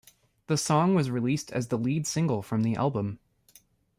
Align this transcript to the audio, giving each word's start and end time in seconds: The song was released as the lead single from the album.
The 0.47 0.57
song 0.57 0.95
was 0.95 1.11
released 1.11 1.51
as 1.51 1.67
the 1.67 1.77
lead 1.77 2.07
single 2.07 2.41
from 2.41 2.63
the 2.63 2.75
album. 2.75 3.19